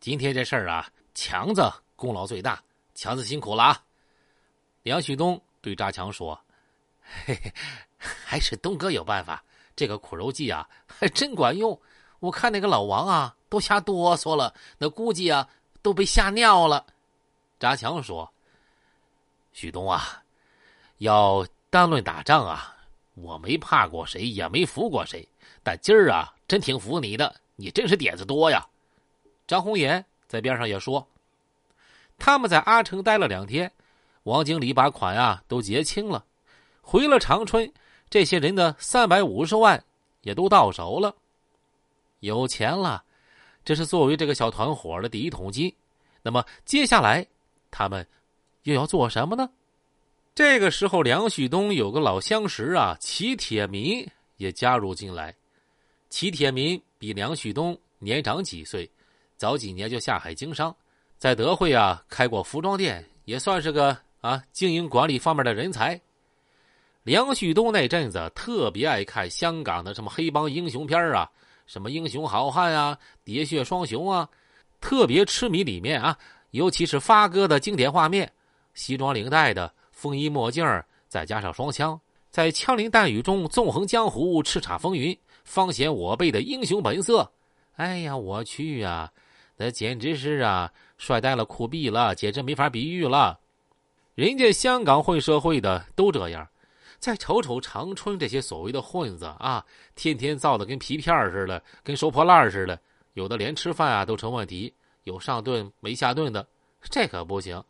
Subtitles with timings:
[0.00, 2.62] 今天这事儿啊，强子功劳最大，
[2.94, 3.82] 强子辛苦了啊。
[4.84, 6.40] 梁旭东对扎强说
[7.26, 7.52] ：“嘿嘿，
[7.98, 9.42] 还是东哥有办法，
[9.74, 11.78] 这个苦肉计啊，还真管用。
[12.20, 15.48] 我看那个老王啊，都吓哆嗦了，那估计啊，
[15.82, 16.86] 都被吓尿了。”
[17.58, 18.32] 扎强说
[19.52, 20.22] ：“旭东啊，
[20.98, 22.76] 要单论打仗啊，
[23.14, 25.28] 我没怕过谁，也没服过谁，
[25.64, 28.64] 但今儿啊，真挺服你的，你真是点子多呀。”
[29.48, 31.08] 张红岩在边上也说
[32.18, 33.72] ：“他们在阿城待了两天，
[34.24, 36.22] 王经理把款啊都结清了，
[36.82, 37.72] 回了长春，
[38.10, 39.82] 这些人的三百五十万
[40.20, 41.16] 也都到手了，
[42.20, 43.02] 有钱了。
[43.64, 45.74] 这是作为这个小团伙的第一桶金。
[46.20, 47.26] 那么接下来，
[47.70, 48.06] 他们
[48.64, 49.48] 又要做什么呢？”
[50.36, 54.06] 这个时候，梁旭东有个老相识啊，齐铁民
[54.36, 55.34] 也加入进来。
[56.10, 58.88] 齐铁民比梁旭东年长几岁。
[59.38, 60.74] 早几年就下海经商，
[61.16, 65.98] 在德惠啊开过服装店，也算是个啊经营管理方面的人才。
[67.04, 71.30] 梁旭东那阵子特别爱看香港的什么黑帮英雄片啊，
[71.66, 74.28] 什么英雄好汉啊、喋血双雄啊，
[74.80, 76.18] 特别痴迷里面啊，
[76.50, 78.32] 尤其是发哥的经典画面：
[78.74, 80.66] 西装领带的、风衣墨镜
[81.06, 81.98] 再加上双枪，
[82.32, 87.30] 在枪林弹雨中纵横江湖、叱咤风云、方显我辈的英雄本色。
[87.76, 89.08] 哎呀，我去呀！
[89.60, 93.38] 那简直是啊，帅呆了，酷毙了，简直没法比喻了。
[94.14, 96.48] 人家香港混社会的都这样，
[97.00, 99.64] 再瞅瞅长春这些所谓的混子啊，
[99.96, 102.80] 天天造的跟皮片似的，跟收破烂似的，
[103.14, 106.46] 有的连吃饭啊都成问题，有上顿没下顿的，
[106.82, 107.60] 这可不行。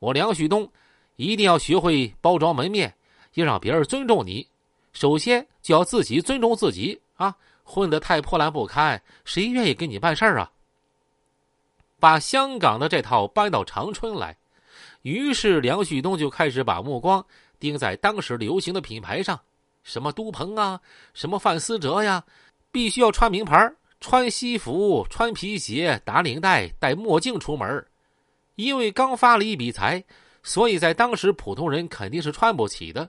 [0.00, 0.68] 我梁旭东
[1.14, 2.92] 一定要学会包装门面，
[3.34, 4.44] 要让别人尊重你，
[4.92, 7.36] 首先就要自己尊重自己啊！
[7.62, 10.50] 混得太破烂不堪，谁愿意跟你办事儿啊？
[12.00, 14.36] 把香港的这套搬到长春来，
[15.02, 17.24] 于是梁旭东就开始把目光
[17.58, 19.38] 盯在当时流行的品牌上，
[19.82, 20.80] 什么都鹏啊，
[21.12, 22.24] 什么范思哲呀，
[22.72, 27.86] 必须要穿名牌，穿西服，穿皮鞋，打领带，戴墨镜出门。
[28.56, 30.02] 因为刚发了一笔财，
[30.42, 33.08] 所以在当时普通人肯定是穿不起的，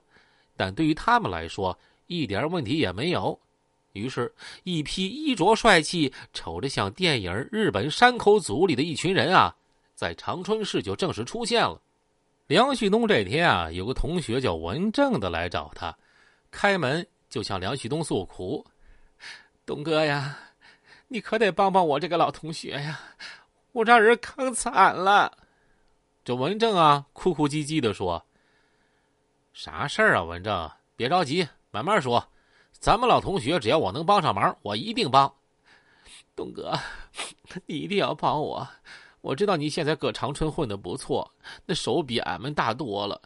[0.57, 3.39] 但对于他们来说一点问题也没有。
[3.93, 9.53] 于是，一批衣着帅气、瞅着像电影《日本山口组》里的一群人啊，
[9.95, 11.81] 在长春市就正式出现了。
[12.47, 15.97] 梁旭东这天啊，有个同学叫文正的来找他，
[16.49, 18.65] 开门就向梁旭东诉苦
[19.65, 20.37] ：“东哥呀，
[21.07, 22.99] 你可得帮帮我这个老同学呀，
[23.73, 25.37] 我让人坑惨了。”
[26.23, 28.25] 这文正啊，哭哭唧唧的说
[29.53, 32.25] ：“啥事儿啊，文正，别着急，慢慢说。”
[32.81, 35.31] 咱们老同学，只要我能帮上忙，我一定帮。
[36.35, 36.73] 东哥，
[37.67, 38.67] 你一定要帮我。
[39.21, 41.31] 我知道你现在搁长春混的不错，
[41.67, 43.21] 那手比俺们大多了。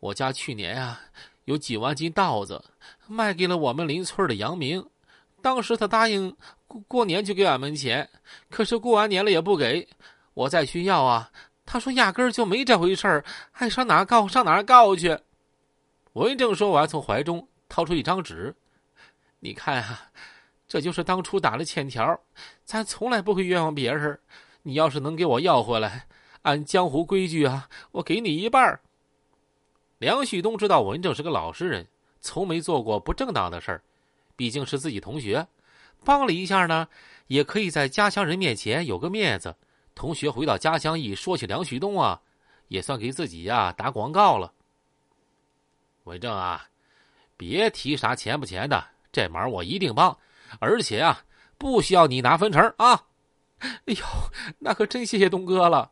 [0.00, 1.00] 我家去年呀，
[1.44, 2.60] 有几万斤稻子
[3.06, 4.84] 卖给了我们邻村的杨明，
[5.40, 6.36] 当时他答应
[6.66, 8.10] 过过年就给俺们钱，
[8.50, 9.86] 可是过完年了也不给。
[10.34, 11.30] 我再去要啊，
[11.64, 15.16] 他说压根儿就没这回事儿，爱上哪告上哪告去。
[16.14, 18.52] 文正说完，从怀中掏出一张纸。
[19.46, 20.10] 你看啊，
[20.66, 22.20] 这就是当初打的欠条，
[22.64, 24.18] 咱从来不会冤枉别人。
[24.64, 26.08] 你要是能给我要回来，
[26.42, 28.80] 按江湖规矩啊，我给你一半。
[29.98, 31.86] 梁旭东知道文正是个老实人，
[32.20, 33.80] 从没做过不正当的事儿，
[34.34, 35.46] 毕竟是自己同学，
[36.04, 36.88] 帮了一下呢，
[37.28, 39.54] 也可以在家乡人面前有个面子。
[39.94, 42.20] 同学回到家乡一说起梁旭东啊，
[42.66, 44.52] 也算给自己呀打广告了。
[46.02, 46.68] 文正啊，
[47.36, 48.84] 别提啥钱不钱的。
[49.16, 50.14] 这忙我一定帮，
[50.60, 51.24] 而且啊，
[51.56, 53.02] 不需要你拿分成啊！
[53.60, 54.04] 哎呦，
[54.58, 55.90] 那可真谢谢东哥了。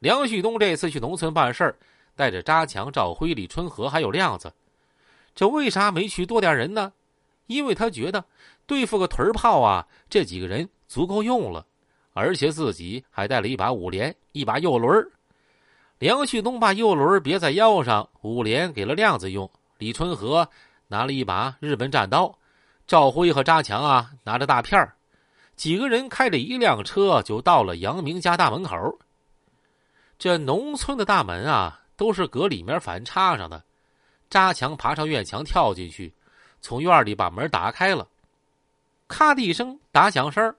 [0.00, 1.78] 梁旭东这次去农村办事儿，
[2.16, 4.52] 带着扎强、赵辉、李春和还有亮子，
[5.36, 6.92] 这为啥没去多点人呢？
[7.46, 8.24] 因为他觉得
[8.66, 11.64] 对付个屯炮啊，这几个人足够用了，
[12.12, 15.08] 而且自己还带了一把五连、一把右轮。
[16.00, 19.48] 梁旭东把右轮别在腰上，五连给了亮子用，
[19.78, 20.48] 李春和。
[20.90, 22.36] 拿了一把日本战刀，
[22.84, 24.92] 赵辉和扎强啊拿着大片儿，
[25.54, 28.98] 几个人开着一辆车就到了杨明家大门口。
[30.18, 33.62] 这农村的大门啊都是搁里面反插上的，
[34.28, 36.12] 扎强爬上院墙跳进去，
[36.60, 38.08] 从院里把门打开了。
[39.06, 40.52] 咔的一声打响声，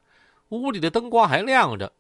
[0.47, 1.91] 屋里的灯光还亮着。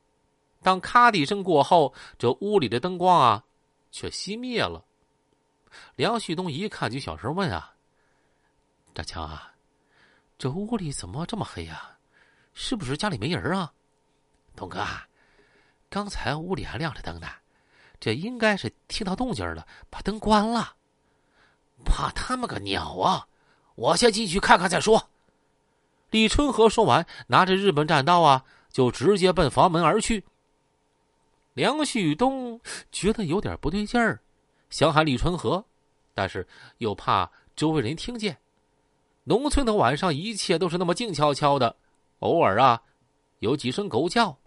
[0.63, 3.43] 当咔的一声过后，这屋里的灯光啊
[3.91, 4.81] 却熄灭了。
[5.97, 7.70] 梁旭东一看就小声问啊。
[8.93, 9.53] 大强啊，
[10.37, 11.97] 这屋里怎么这么黑呀？
[12.53, 13.71] 是不是家里没人啊？
[14.55, 14.85] 东哥，
[15.89, 17.27] 刚才屋里还亮着灯呢，
[17.99, 20.75] 这应该是听到动静了，把灯关了。
[21.85, 23.27] 怕他们个鸟啊！
[23.75, 25.09] 我先进去看看再说。
[26.09, 30.25] 李春和说完，拿着日本战刀啊，就直接奔房门而去。
[31.53, 32.59] 梁旭东
[32.91, 34.21] 觉得有点不对劲儿，
[34.69, 35.65] 想喊李春和，
[36.13, 36.45] 但是
[36.79, 38.37] 又怕周围人听见。
[39.23, 41.75] 农村的晚上，一切都是那么静悄悄的，
[42.19, 42.81] 偶尔啊，
[43.39, 44.40] 有几声狗叫。